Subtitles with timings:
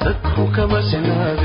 [0.00, 1.37] تترك مسناك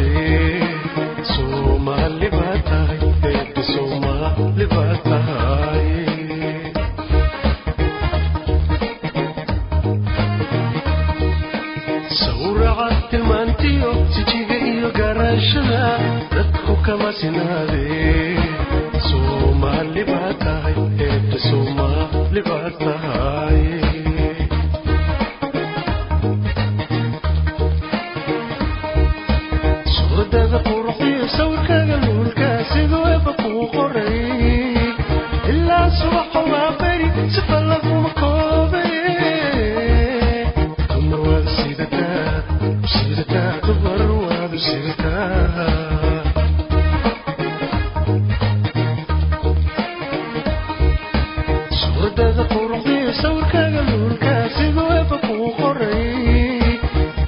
[52.13, 56.78] waddada quruxdiyo sawirkaaga luulka siduu eeba kuu qoray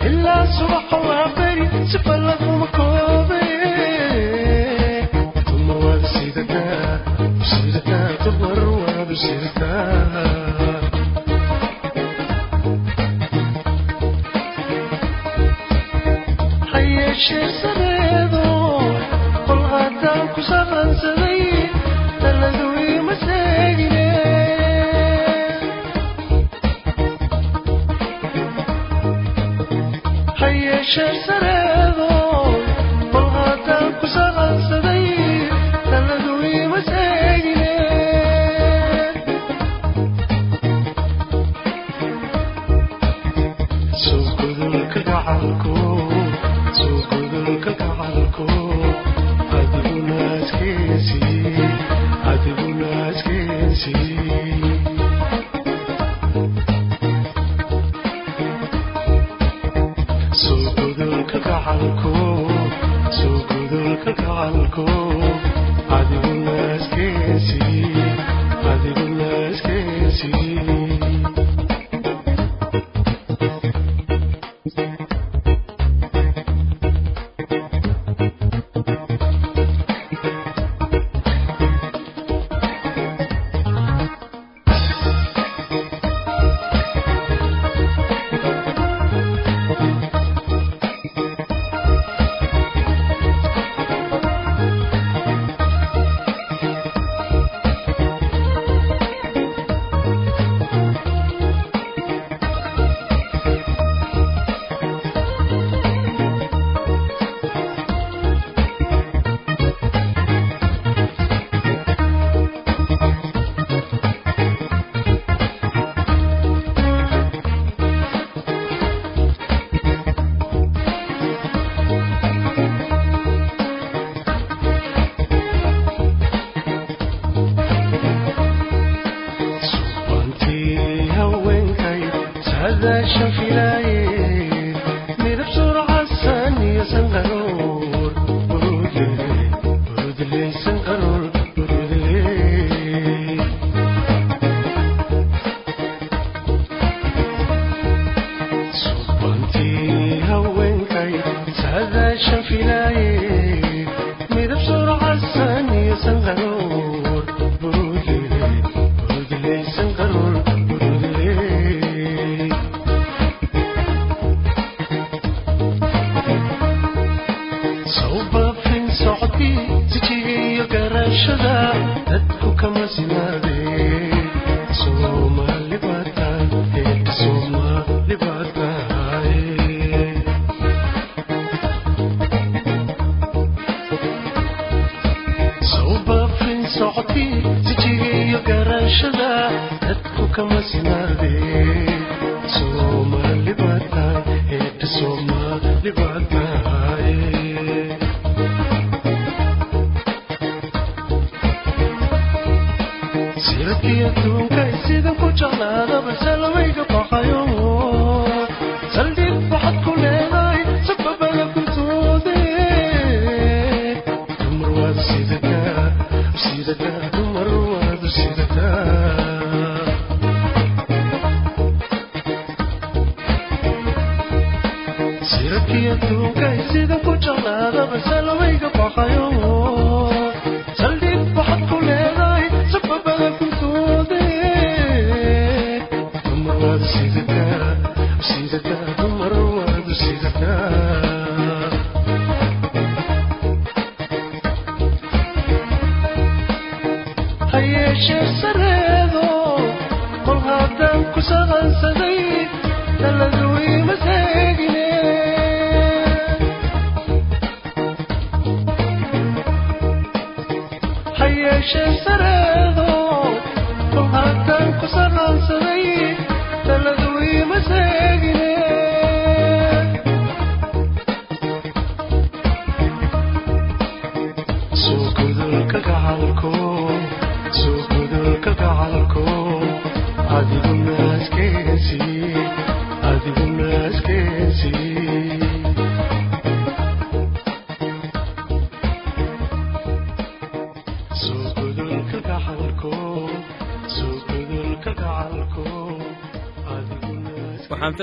[0.07, 3.41] ilaa subaxa waa beri sifa laguma koobe
[5.55, 6.61] uma waabsidaka
[7.39, 9.69] bsidaka tabar waabsirka
[16.71, 17.49] hayeshee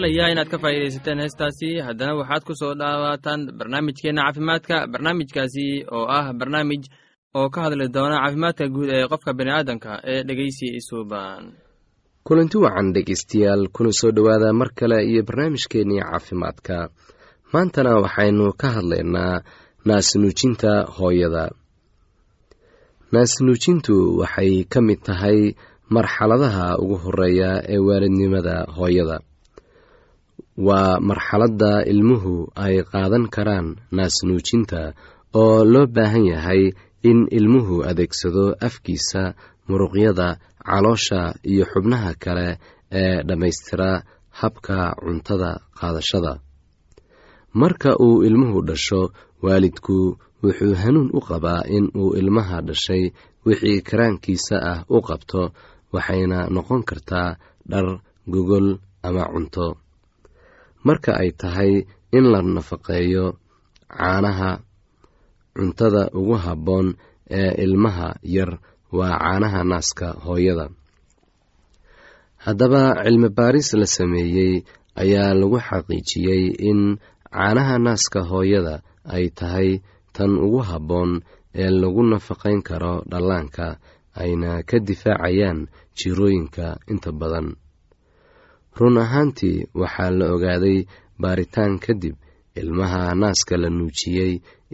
[0.03, 1.69] filayaa inaad ka faa'iidaysateen heestaasi.
[1.87, 5.67] Haddana waxaad ku soo dhawaataan barnaamijkeenna caafimaadka barnaamijkaasi
[5.97, 6.83] oo ah barnaamij
[7.39, 11.43] oo ka hadli doona caafimaadka guud ee qofka bini'aadanka ee dhegeysi isuuban
[12.27, 16.77] kulanti wacan dhegeystayaal kuna soo dhowaada mar kale iyo barnaamijkeennii caafimaadka.
[17.53, 19.43] Maantana waxaynu ka hadlaynaa
[19.87, 21.45] naasnuujinta hooyada.
[23.13, 25.55] Naasnuujintu waxay ka mid tahay
[25.95, 29.19] marxaladaha ugu horreeya ee waalidnimada hooyada
[30.57, 33.67] waa marxaladda ilmuhu ay qaadan karaan
[33.97, 34.93] naasnuujinta
[35.43, 36.63] oo loo baahan yahay
[37.11, 39.23] in ilmuhu adeegsado afkiisa
[39.69, 40.29] muruqyada
[40.69, 42.49] caloosha iyo xubnaha kale
[43.01, 43.91] ee dhammaystira
[44.31, 46.33] habka cuntada qaadashada.
[47.55, 49.01] Marka uu ilmuhu dhasho
[49.43, 49.97] waalidku
[50.45, 53.13] wuxuu hanuun u qabaa in uu ilmaha dhashay
[53.47, 55.43] wixii karaankiisa ah u qabto
[55.95, 57.37] waxayna noqon kartaa
[57.71, 57.87] dhar
[58.33, 58.69] gogol
[59.03, 59.67] ama cunto
[60.87, 61.73] marka ay tahay
[62.17, 63.25] in la nafaqeeyo
[63.97, 64.51] caanaha
[65.57, 66.87] cuntada ugu habboon
[67.41, 68.51] ee ilmaha yar
[68.99, 70.67] waa caanaha naaska hooyada.
[72.45, 74.55] Haddaba cilmi baaris la sameeyey
[75.03, 76.81] ayaa lagu xaqiijiyey in
[77.35, 78.75] caanaha naaska hooyada
[79.15, 79.69] ay tahay
[80.17, 81.11] tan ugu habboon
[81.63, 83.67] ee lagu nafaqayn karo dhallaanka
[84.23, 85.61] ayna ka difaacayaan
[85.99, 87.49] jirooyinka inta badan
[88.79, 90.79] run ahaantii waxaa la ogaaday
[91.23, 92.15] baaritaan kadib
[92.61, 94.33] ilmaha naaska la nuujiyey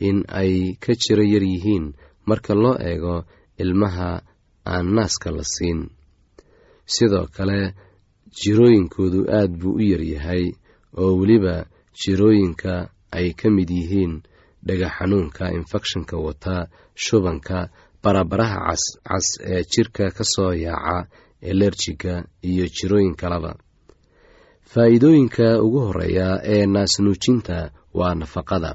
[0.08, 0.52] in ay
[0.84, 1.86] ka jiro yar yihiin
[2.28, 3.16] marka loo eego
[3.62, 4.10] ilmaha
[4.72, 5.80] aan naaska la siin.
[6.94, 7.74] Sidoo kale
[8.40, 10.44] jirooyinkoodu aad buu u yaryahay
[11.02, 11.54] oo weliba
[12.00, 12.72] jirooyinka
[13.18, 14.14] ay ka mid yihiin
[14.66, 16.54] dhaga xanuunka infekshanka wata
[17.04, 17.58] shubanka
[18.02, 21.08] barabaraha cascas ee jirka ka soo yaaca
[21.50, 22.14] elerjiga
[22.50, 23.52] iyo jirooyin kaleba
[24.72, 27.58] faa'iidooyinka ugu horreeya ee naasnuujinta
[27.98, 28.70] waa nafaqada.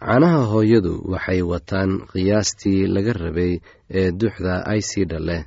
[0.00, 3.52] Caanaha hooyadu waxay wataan qiyaastii laga rabay
[3.98, 5.42] ee duxda aysida leh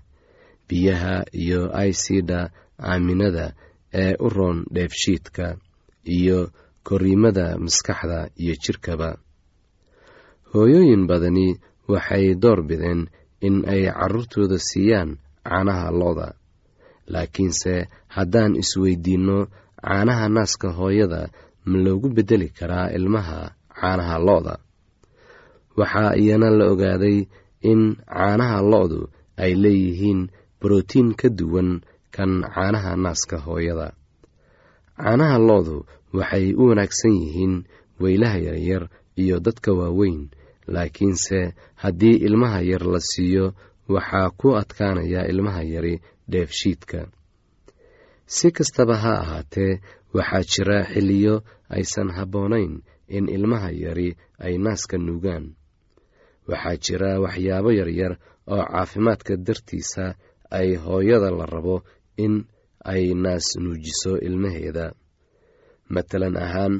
[0.68, 2.40] biyaha iyo aysida
[2.92, 3.46] aaminada
[4.02, 5.46] ee u roon dheefshiidka
[6.18, 6.40] iyo
[6.88, 9.10] korriimada maskaxda iyo jidhkaba
[10.54, 11.48] hooyooyin badani
[11.94, 13.02] waxay door bideen
[13.48, 15.10] in ay carruurtooda siiyaan
[15.48, 16.28] caanaha lo-da
[17.14, 17.74] laakiinse
[18.16, 19.38] haddaan isweydiinno
[19.86, 21.22] caanaha naaska hooyada
[21.70, 23.40] ma loogu beddeli karaa ilmaha
[23.80, 24.56] caanaha lo-da?
[25.78, 27.18] Waxaa iyana la ogaaday
[27.72, 27.82] in
[28.14, 29.02] caanaha lo-du
[29.44, 30.22] ay leeyihiin
[30.62, 31.70] brotiin ka duwan
[32.16, 33.88] kan caanaha naaska hooyada.
[34.98, 35.78] Caanaha lo-du
[36.18, 37.54] waxay u wanaagsan yihiin
[38.02, 38.84] weylaha yaryar
[39.22, 40.20] iyo dadka waaweyn
[40.74, 41.40] laakiinse
[41.82, 43.46] haddii ilmaha yar la siiyo
[43.94, 45.96] waxaa ku adkaanaya ilmaha yari
[46.32, 47.00] dheefshiidka
[48.36, 49.74] si kastaba ha ahaatee
[50.18, 51.36] waxaa jira xilliyo
[51.76, 52.74] aysan habboonayn
[53.18, 54.10] in ilmaha yari
[54.46, 55.46] ay naaska nuugaan.
[56.50, 58.14] Waxaa jira waxyaabo yaryar
[58.54, 60.06] oo caafimaadka dartiisa
[60.60, 61.76] ay hooyada la rabo
[62.26, 62.36] in
[62.94, 64.86] ay naas nuujiso ilmaheeda.
[65.94, 66.76] Matalan ahaan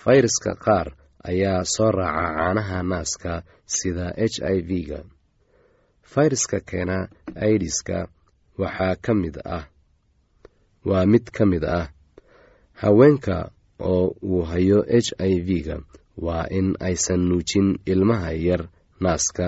[0.00, 0.88] fayraska qaar
[1.30, 3.32] ayaa soo raaca caanaha naaska
[3.76, 5.00] sida h i v-ga
[6.12, 6.98] fayraska keena
[7.46, 7.98] aidiska
[8.62, 9.64] waxaa ka mid ah
[10.84, 11.88] waa mid ka mid ah.
[12.80, 13.50] Haweenka
[13.80, 15.76] oo uu hayo h i v-ga
[16.16, 18.62] waa in aysan nuujin ilmaha yar
[19.00, 19.46] naaska.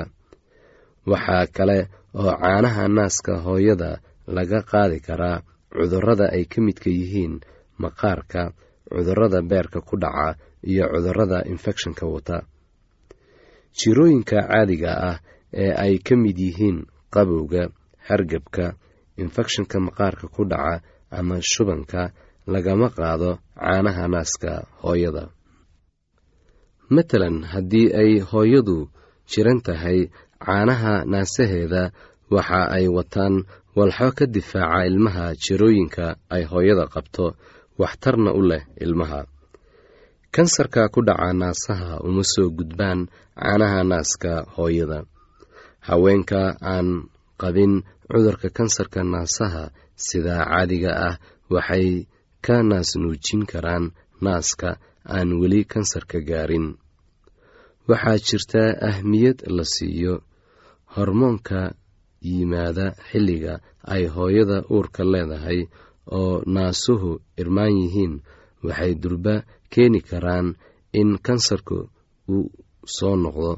[1.06, 1.78] Waxaa kale
[2.14, 3.90] oo caanaha naaska hooyada
[4.26, 7.34] laga qaadi karaa cudurrada ay ka midka yihiin
[7.82, 8.42] maqaarka
[8.90, 10.38] cudurrada beerka ku dhaca
[10.70, 12.38] iyo cudurrada infekshanka wata.
[13.78, 15.16] Jirooyinka caadiga ah
[15.52, 16.78] ee ay ka mid yihiin
[17.14, 17.68] qabowga
[18.08, 18.66] hargebka
[19.22, 22.02] infekshanka maqaarka ku dhaca ama shubanka
[22.52, 25.24] lagama qaado caanaha naaska hooyada.
[26.94, 28.78] Matalan haddii ay hooyadu
[29.30, 29.98] jiran tahay
[30.44, 31.82] caanaha naasaheeda
[32.34, 33.34] waxa ay wataan
[33.78, 37.26] walxo ka difaaca ilmaha jirooyinka ay hooyada qabto
[37.80, 39.20] waxtarna u leh ilmaha.
[40.34, 43.00] Kansarka ku dhaca naasaha uma soo gudbaan
[43.40, 44.98] caanaha naaska hooyada.
[45.86, 46.88] Haweenka aan
[47.40, 47.72] qabin
[48.10, 49.64] cudurka kansarka naasaha
[50.06, 51.16] sidaa caadiga ah
[51.54, 51.88] waxay
[52.44, 53.84] ka naas nuujin karaan
[54.24, 54.70] naaska
[55.16, 56.66] aan weli kansarka gaarin.
[57.88, 60.14] Waxaa jirta ahmiyad la siiyo
[60.94, 61.60] hormoonka
[62.28, 63.54] yimaada xilliga
[63.94, 65.60] ay hooyada uurka leedahay
[66.18, 67.10] oo naasuhu
[67.40, 68.14] irmaan yihiin
[68.66, 69.34] waxay durba
[69.72, 70.46] keeni karaan
[71.00, 71.78] in kansarku
[72.34, 72.50] uu
[72.96, 73.52] soo noqdo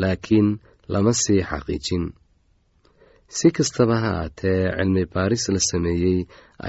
[0.00, 0.48] laakiin
[0.92, 2.04] lama sii xaqiijin
[3.36, 6.18] si kastaba ha aatee cilmi baaris la sameeyey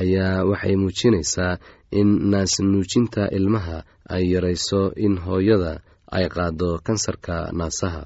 [0.01, 1.53] ayaa waxay muujinaysaa
[1.99, 3.77] in naas nuujinta ilmaha
[4.15, 5.71] ay yarayso in hooyada
[6.17, 8.01] ay qaado kansarka naasaha.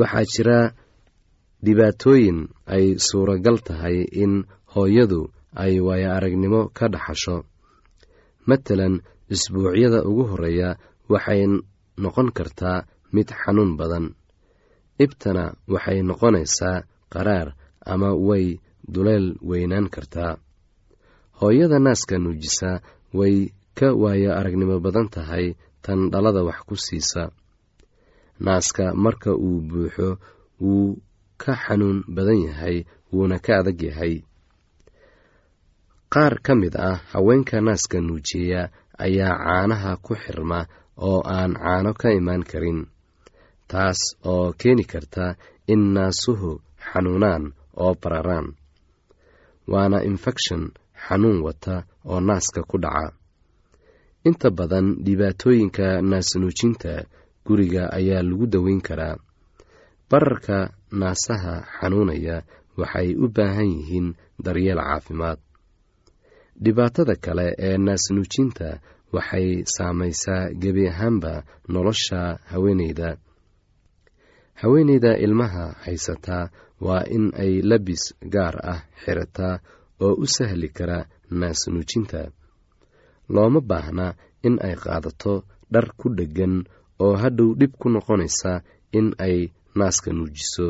[0.00, 0.58] Waxaa jira
[1.64, 2.38] dhibaatooyin
[2.74, 4.32] ay suuragal tahay in
[4.74, 5.20] hooyadu
[5.62, 7.36] ay waayo aragnimo ka dhaxasho.
[8.48, 8.94] Matalan
[9.34, 10.68] isbuucyada ugu horreeya
[11.12, 11.40] waxay
[12.02, 12.78] noqon kartaa
[13.14, 14.06] mid xanuun badan.
[15.04, 15.44] Ibtana
[15.74, 16.78] waxay noqonaysaa
[17.12, 17.48] qaraar
[17.92, 18.46] ama way
[18.94, 20.32] duleel weynaan kartaa
[21.40, 22.70] hooyada naaska nuujisa
[23.18, 23.36] way
[23.78, 25.46] ka waayo aragnimo badan tahay
[25.84, 27.22] tan dhalada wax ku siisa.
[28.46, 30.08] Naaska marka uu buuxo
[30.60, 30.98] wuu
[31.42, 32.76] ka xanuun badan yahay
[33.12, 34.14] wuuna ka adag yahay.
[36.12, 38.60] Qaar ka mid ah haweenka naaska nuujiya
[39.04, 40.60] ayaa caanaha ku xirma
[41.08, 42.80] oo aan caano ka imaan karin
[43.70, 44.00] taas
[44.32, 45.26] oo keeni karta
[45.72, 46.50] in naasuhu
[46.92, 47.44] xanuunaan
[47.82, 48.46] oo bararaan.
[49.72, 50.64] Waana infekshan
[51.04, 51.74] xanuun wata
[52.10, 53.12] oo naaska ku dhaca.
[54.28, 56.92] Inta badan dhibaatooyinka naasnuujinta
[57.46, 59.16] guriga ayaa lagu daweyn karaa.
[60.10, 60.58] Bararka
[61.00, 62.36] naasaha xanuunaya
[62.80, 64.08] waxay u baahan yihiin
[64.44, 65.38] daryeel caafimaad.
[66.64, 68.68] Dhibaatada kale ee naasnuujinta
[69.14, 71.32] waxay saamaysaa gebi ahaanba
[71.72, 73.08] nolosha haweeneyda
[74.60, 76.44] haweeneyda ilmaha haysataa
[76.86, 78.02] waa in ay labis
[78.34, 79.54] gaar ah xirataa
[80.04, 80.98] oo u sahli kara
[81.40, 82.20] naasnuujinta.
[83.34, 84.06] Looma baahna
[84.46, 85.34] in ay qaadato
[85.72, 86.54] dhar ku dheggan
[87.04, 88.52] oo hadhow dhib ku noqonaysa
[88.98, 89.36] in ay
[89.78, 90.66] naaska nuujiso.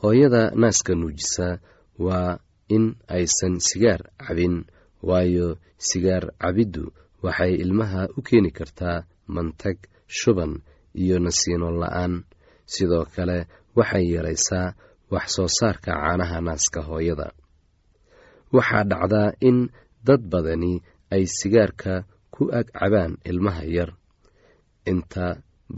[0.00, 1.46] Hooyada naaska nuujisa
[2.06, 2.38] waa
[2.76, 2.84] in
[3.16, 4.56] aysan sigaar cabin
[5.08, 5.48] waayo
[5.88, 6.84] sigaar cabiddu
[7.24, 8.98] waxay ilmaha u keeni kartaa
[9.34, 9.78] mantag
[10.18, 10.52] shuban
[10.94, 12.24] iyo nasiino la'aan.
[12.66, 14.74] Sidoo kale waxay yaraysaa
[15.12, 17.28] wax soo saarka caanaha naaska hooyada.
[18.52, 19.58] Waxaa dhacdaa in
[20.06, 20.72] dad badani
[21.14, 22.04] ay sigaarka
[22.34, 23.90] ku ag cabaan ilmaha yar.
[24.90, 25.26] Inta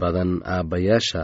[0.01, 1.21] badan aabbayaasha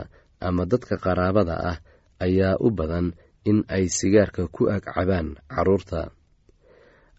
[0.47, 1.77] ama dadka qaraabada ah
[2.25, 3.07] ayaa u badan
[3.49, 6.01] in ay sigaarka ku ag cabaan carruurta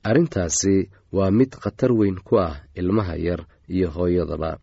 [0.09, 4.59] arrintaasi waa mid khatar weyn ku ah ilmaha yar iyo hooyadaba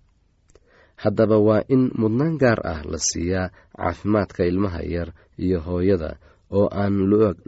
[1.04, 5.10] haddaba waa in mudnaan gaar ah la siiyaa caafimaadka ilmaha yar
[5.44, 6.12] iyo hooyada
[6.58, 6.96] oo aan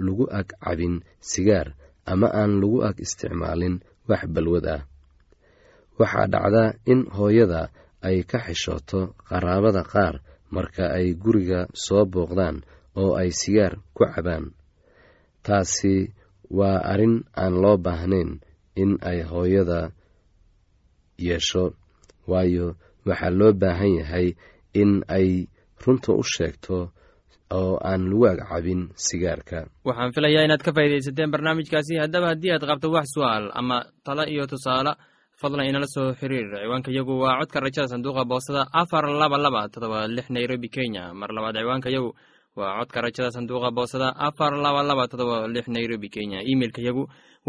[0.05, 0.95] lagu ag cabin
[1.31, 1.67] sigaar
[2.11, 3.75] ama aan lagu ag isticmaalin
[4.09, 4.81] wax balwad ah.
[5.99, 7.61] Waxaa dhacda in hooyada
[8.07, 10.15] ay ka xishooto qaraabada qaar
[10.55, 12.57] marka ay guriga soo booqdaan
[13.01, 14.45] oo ay sigaar ku cabaan.
[15.45, 15.93] Taasi
[16.57, 18.31] waa arrin aan loo baahnayn
[18.81, 19.91] in ay hooyada
[21.27, 21.63] yeesho
[22.31, 22.67] waayo
[23.07, 24.27] waxaa loo baahan yahay
[24.81, 25.47] in ay
[25.83, 26.91] runta u sheegto
[27.59, 29.65] oo aan lagu agcabin sigaarka.
[29.87, 31.97] Waxaan filayaa inaad ka faa'iidaysateen barnaamijkaasi.
[32.03, 34.93] Haddaba haddii aad qabto wax su'aal ama talo iyo tusaale
[35.41, 36.45] fadlan inala soo xiriir.
[36.61, 41.13] Ciwaanka yagu waa codka rajada sanduuqa boostada afar laba laba todoba lix nairobi kenya.
[41.19, 42.09] Mar labaad ciwaanka yagu
[42.59, 46.39] waa codka rajada sanduuqa boostada afar laba laba todoba lix nairobi kenya.
[46.45, 46.81] Imeilka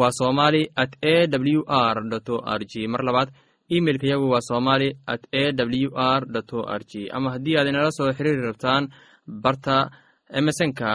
[0.00, 1.96] waa somali at a w r
[2.32, 2.86] o r g.
[2.88, 3.28] Mar labaad
[3.76, 6.22] imeilka yagu waa somali at a w r
[6.52, 7.08] o r g.
[7.16, 8.84] Ama haddii aad inala soo xiriiri rabtaan
[9.44, 9.76] barta
[10.38, 10.90] emesonka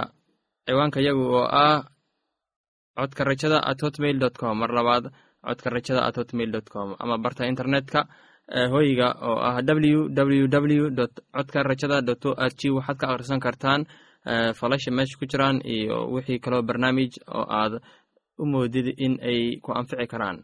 [0.66, 1.84] ciwaanka yagu oo ah
[2.98, 4.56] codka rajada at hotmail dot com.
[4.60, 5.06] Mar labaad
[5.46, 6.96] codka rajada at hotmail dot com.
[7.00, 8.00] Ama barta internetka
[8.74, 10.86] hoyga oo ah w w w
[11.36, 12.70] codka rajada dot o r g.
[12.76, 13.82] Waxaad ka akhrisan kartaan
[14.60, 17.74] falasha meesha ku jiraan iyo wixii kaloo barnaamij oo aad
[18.42, 20.44] u moodid in ay ku anfici karaan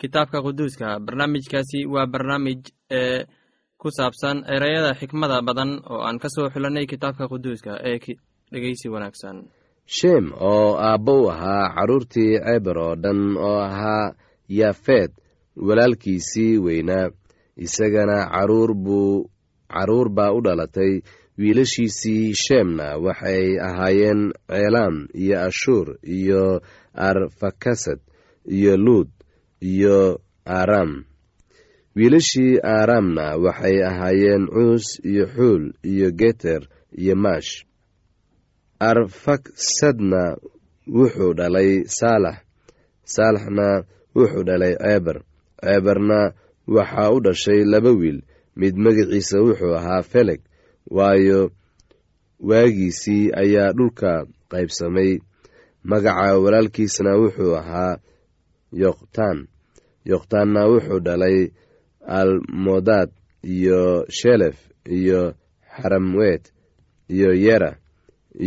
[0.00, 0.88] kitaabka quduuska.
[1.06, 2.60] Barnaamijkaasi waa barnaamij
[2.90, 3.24] ee
[3.80, 7.98] ku saabsan ereyada xikmada badan oo aan ka soo xulannay kitaabka quduuska ee
[8.52, 9.36] dhegeysi wanaagsan.
[9.86, 14.14] Sheem oo aabbo u ahaa carruurtii ceeber oo dhan oo ahaa
[14.48, 15.10] yaafeed
[15.66, 17.10] walaalkiisii weynaa.
[17.56, 19.30] Isagana carruur buu
[19.74, 21.00] carruur baa u dhalatay.
[21.38, 26.60] Wiilashiisii sheemna waxay ahaayeen ceelaam iyo ashuur iyo
[26.94, 28.00] arfakasad
[28.56, 29.08] iyo luud
[29.60, 31.04] iyo aaraam
[31.96, 36.62] wiilashii aaraamna waxay ahaayeen cuus iyo xuul iyo geter
[37.02, 37.52] iyo maash.
[38.80, 40.22] Arfaksadna
[40.96, 42.36] wuxuu dhalay saalax.
[43.04, 43.84] Saalaxna
[44.16, 45.18] wuxuu dhalay ceeber
[45.62, 46.20] ceeberna
[46.76, 48.18] waxaa u dhashay laba wiil.
[48.56, 50.40] Mid magaciisa wuxuu ahaa feleg
[50.96, 51.40] waayo
[52.48, 54.10] waagiisii ayaa dhulka
[54.50, 55.12] qaybsamay.
[55.90, 57.94] Magaca walaalkiisna wuxuu ahaa
[58.72, 59.38] yoqtaan
[60.04, 61.38] yoqtaanna wuxuu dhalay
[62.06, 63.10] almodaad
[63.44, 64.56] iyo shelef
[64.98, 65.34] iyo
[65.76, 66.42] xaramweed
[67.08, 67.76] iyo yera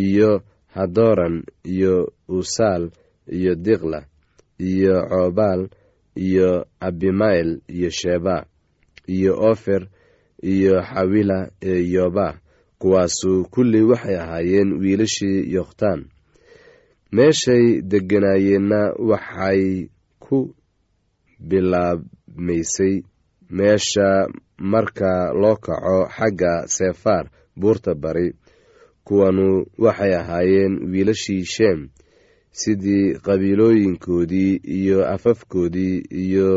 [0.03, 0.41] iyo
[0.75, 2.91] hadoran iyo usaal
[3.27, 4.05] iyo diqla
[4.59, 5.69] iyo coobaal
[6.15, 8.45] iyo abimael iyo sheba
[9.07, 9.87] iyo ofer
[10.43, 12.39] iyo xawila ee yoba
[12.79, 16.05] kuwaasu kulli waxay ahaayeen wiilashii yokhtaan
[17.11, 19.87] meeshay degganaayeenna waxay
[20.33, 20.55] ku
[21.49, 22.95] bilaabmaysay
[23.57, 27.25] meesha marka loo kaco xagga sefaar
[27.59, 28.27] buurta bari
[29.05, 31.79] kuwanu waxay ahaayeen wiilashii sheem
[32.51, 36.49] sidii qabiilooyinkoodii iyo afafkoodii iyo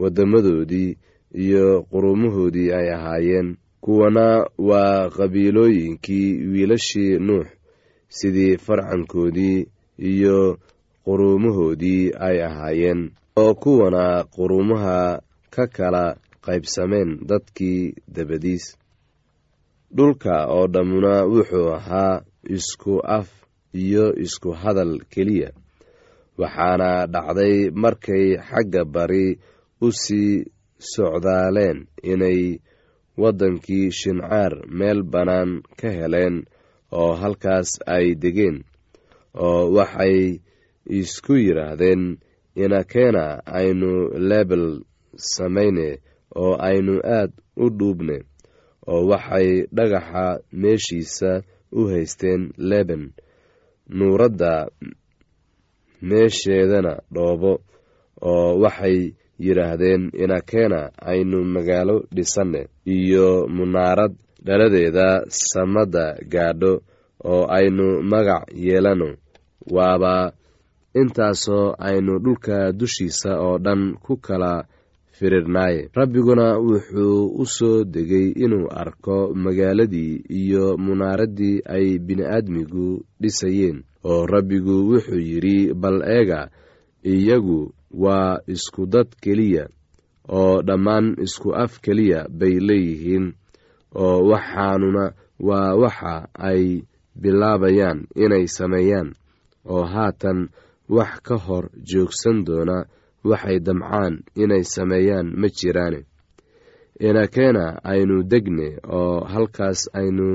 [0.00, 0.96] waddamadoodii
[1.44, 3.56] iyo quruumahoodii ay ahaayeen.
[3.80, 7.46] Kuwana waa qabiilooyinkii wiilashii nuux
[8.08, 9.66] sidii farcankoodii
[9.98, 10.58] iyo
[11.04, 15.20] quruumahoodii ay ahaayeen oo kuwana quruumaha
[15.54, 16.04] ka kala
[16.44, 18.64] qaybsameen dadkii dabadiis.
[19.96, 22.22] Dhulka oo dhammuna wuxuu ahaa
[22.56, 23.28] isku af
[23.82, 25.50] iyo isku hadal keliya
[26.40, 29.26] waxaana dhacday markay xagga bari
[29.80, 30.44] u sii
[30.92, 31.78] socdaaleen
[32.12, 32.40] inay
[33.20, 36.36] waddankii shincaar meel bannaan ka heleen
[37.00, 38.56] oo halkaas ay degeen
[39.46, 40.40] oo waxay
[40.98, 42.02] isku yidhaahdeen
[42.54, 43.90] inakeena aynu
[44.28, 44.80] lebel
[45.16, 45.98] samayne
[46.36, 48.16] oo aynu aad u dhuubne
[48.86, 53.02] oo waxay dhagaxa meeshiisa u haysteen leben
[53.96, 54.52] nuuradda
[56.08, 57.52] meesheedana dhoobo
[58.30, 58.98] oo waxay
[59.44, 64.12] yidhaahdeen inakeena aynu magaalo dhisanne iyo munaarad
[64.46, 66.72] dhaladeeda samadda gaadho
[67.24, 69.08] oo aynu magac yeelano.
[69.70, 70.32] Waaba
[71.00, 74.64] intaasoo aynu dhulka dushiisa oo dhan ku kala
[75.16, 82.86] firirnaaye rabbiguna wuxuu u soo degay inuu arko magaaladii iyo munaaraddii ay bini'aadmigu
[83.20, 86.40] dhisayeen oo rabbigu wuxuu yidhi bal eega
[87.04, 89.68] iyagu waa isku dad keliya
[90.28, 93.26] oo dhammaan isku af keliya bay leeyihiin
[93.94, 95.04] oo waxaanuna
[95.48, 96.14] waa waxa
[96.48, 96.82] ay
[97.22, 99.08] bilaabayaan inay sameeyaan
[99.72, 100.48] oo haatan
[100.96, 102.76] wax ka hor joogsan doona
[103.30, 106.00] waxay damcaan inay sameeyaan ma jiraane.
[107.08, 110.26] Inakeena aynu degne oo halkaas aynu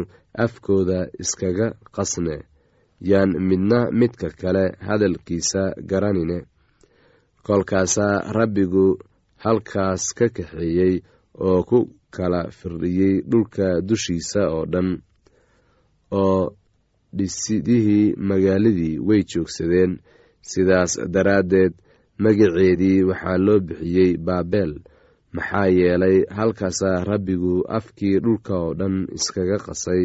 [0.45, 2.35] afkooda iskaga qasne.
[3.09, 6.37] Yaan midna midka kale hadalkiisa garanine.
[7.45, 8.85] Kolkaasaa rabbigu
[9.43, 10.95] halkaas ka kaxeeyey
[11.47, 11.79] oo ku
[12.15, 14.89] kala firdhiyey dhulka dushiisa oo dhan
[16.21, 16.41] oo
[17.17, 19.93] dhisidihii magaaladii way joogsadeen
[20.41, 21.73] sidaas daraaddeed
[22.23, 24.71] magaceedii waxaa loo bixiyey baabel.
[25.35, 30.03] Maxaa yeelay halkaasaa rabbigu afkii dhulka oo dhan iskaga qasay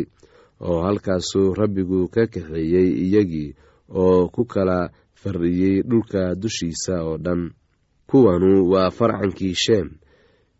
[0.61, 3.51] oo halkaasuu rabbigu ka kaxeeyey iyagii
[4.03, 4.79] oo ku kala
[5.21, 7.43] fardhiyey dhulka dushiisa oo dhan.
[8.11, 9.89] Kuwanu waa farcankii sheem.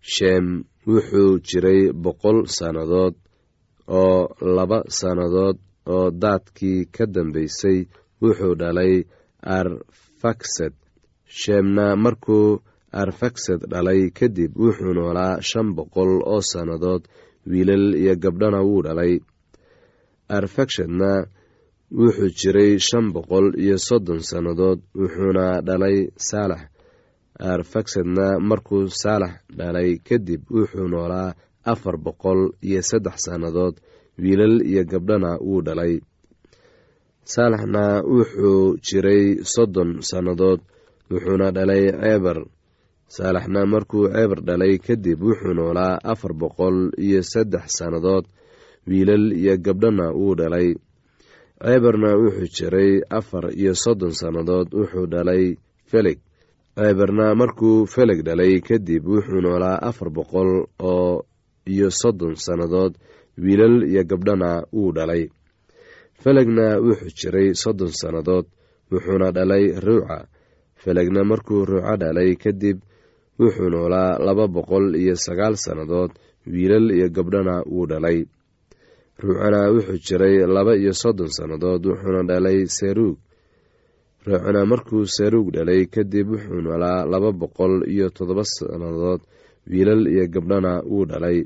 [0.01, 0.47] Sheem
[0.87, 3.15] wuxuu jiray boqol sannadood
[3.89, 5.59] oo laba sannadood
[5.95, 7.79] oo daadkii ka dambaysay
[8.23, 8.95] wuxuu dhalay
[9.43, 10.73] arfaksad
[11.27, 12.61] sheemna markuu
[12.93, 17.03] arfaksad dhalay kadib wuxuu noolaa shan boqol oo sannadood.
[17.51, 19.19] Wiilal iyo gabdhana wuu dhalay.
[20.29, 21.27] Arfakshadna
[21.99, 25.97] wuxuu jiray shan boqol iyo soddon sannadood wuxuuna dhalay
[26.29, 26.63] saalax.
[27.53, 33.75] Arfaksadna markuu saalax dhalay kadib wuxuu noolaa afar boqol iyo saddex sannadood.
[34.23, 36.01] Wiilal iyo gabdhana wuu dhalay
[37.25, 40.61] saalaxna wuxuu jiray soddon sannadood
[41.11, 42.39] wuxuuna dhalay ceebar
[43.09, 48.25] saalaxna markuu ceebar dhalay kadib wuxuu noolaa afar boqol iyo saddex sannadood
[48.89, 50.75] wiilal iyo gabdhana wuu dhalay.
[51.63, 55.55] Ceebarna wuxuu jiray afar iyo soddon sannadood wuxuu dhalay
[55.91, 56.19] felig
[56.75, 61.23] ceebarna markuu feleg dhalay kadib wuxuu noolaa afar boqol oo
[61.67, 62.99] iyo soddon sannadood
[63.39, 65.31] wiilal iyo gabdhana wuu dhalay
[66.23, 68.47] felegna wuxuu jiray soddon sannadood
[68.93, 70.19] wuxuuna dhalay ruuca
[70.83, 72.79] felegna markuu ruuco dhalay kadib
[73.41, 76.11] wuxuu noolaa laba boqol iyo sagaal sannadood
[76.53, 78.19] wiilal iyo gabdhana wuu dhalay.
[79.23, 83.17] Ruucana wuxuu jiray laba iyo soddon sannadood wuxuuna dhalay seruug
[84.27, 89.21] ruucana markuu seruug dhalay kadib wuxuu noolaa laba boqol iyo toddoba sannadood
[89.71, 91.39] wiilal iyo gabdhana wuu dhalay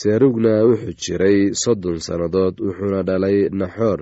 [0.00, 4.00] seruugna wuxuu jiray soddon sannadood wuxuuna dhalay naxoor.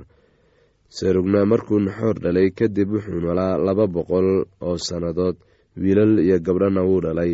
[0.96, 4.28] Seruugna markuu naxoor dhalay kadib wuxuu noolaa laba boqol
[4.66, 5.36] oo sannadood
[5.80, 7.32] wiilal iyo gabdhana wuu dhalay.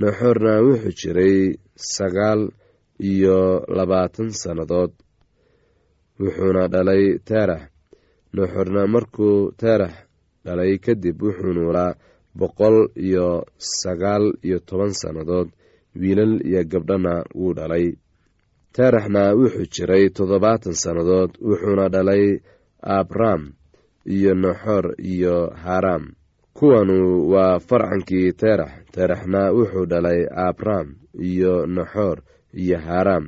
[0.00, 1.36] Naxoorna wuxuu jiray
[1.96, 2.40] sagaal
[3.10, 3.38] iyo
[3.76, 4.92] labaatan sannadood
[6.22, 7.62] wuxuuna dhalay teerax
[8.36, 9.94] naxoorna markuu teerax
[10.44, 11.92] dhalay kadib wuxuu noolaa
[12.38, 13.26] boqol iyo
[13.80, 15.48] sagaal iyo toban sannadood
[16.00, 17.86] wiilal iyo gabdhana wuu dhalay.
[18.74, 22.24] Teeraxna wuxuu jiray toddobaatan sannadood wuxuuna dhalay
[22.82, 23.42] abram
[24.06, 26.02] iyo naxoor iyo haram
[26.58, 26.98] kuwanu
[27.32, 30.86] waa farcankii teerax teeraxna wuxuu dhalay abram
[31.30, 32.18] iyo naxoor
[32.62, 33.24] iyo haram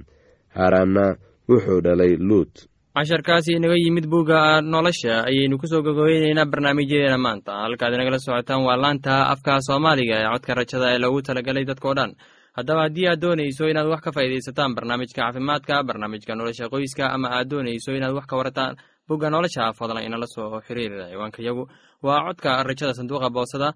[0.56, 1.16] haramna
[1.48, 2.54] wuxuu dhalay luut.
[2.96, 7.52] Casharkaasi inaga yimid bugga nolosha ayaynu ku soo gogobeyneynaa barnaamijyadeena maanta.
[7.52, 12.12] Halkaad inagala socotaan waa laanta afka soomaaliga ee codka rajada ee loogu talagalay dadkao dhan
[12.56, 17.48] haddaba haddii aad doonayso inaad wax ka faa'iidaysataan barnaamijka caafimaadka barnaamijka nolosha qoyska ama aad
[17.50, 18.76] doonayso inaad wax ka warataan
[19.08, 21.64] bugga nolosha fadlan inala soo xiriira ciwaanka yagu.
[22.02, 23.68] Waa codka rajada sanduuqa boosada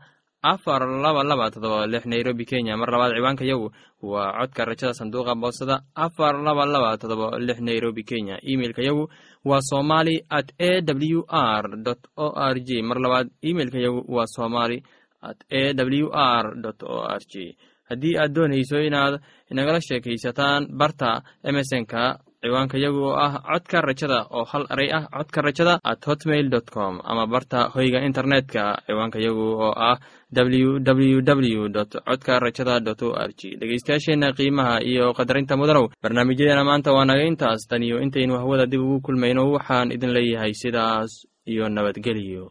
[0.43, 2.77] afar laba laba todoba lix nairobi kenya.
[2.77, 3.67] Mar labaad ciwaanka yagu
[4.03, 8.37] waa codka rajada sanduuqa boosada afar laba laba todoba lix nairobi kenya.
[8.43, 9.05] Imeilka yagu
[9.45, 11.65] waa somali at a w r
[12.17, 14.83] o r j mar labaad imeilka yagu waa somali
[15.23, 16.45] at a w r
[16.83, 17.57] o r j
[17.91, 19.15] haddii aad doonayso inaad
[19.53, 21.11] inagala sheekaysataan barta
[21.49, 22.03] emesonka
[22.43, 26.69] ciwaanka yagu oo ah codka rajada oo hal eray ah codka rajada at hotmail dot
[26.77, 29.97] com ama barta hoyga internetka ciwaanka yagu oo ah
[30.33, 31.21] w w
[31.61, 36.95] w dot codka rajada dot o r g dhegeystayaasheenna qiimaha iyo qadarinta mudanow barnaamijyadeena maanta
[36.97, 37.61] waa naga intaas.
[37.71, 41.13] Tan iyo intaynu hawada dib ugu kulmayno waxaan idin leeyahay sidaas
[41.53, 42.45] iyo nabadgelyo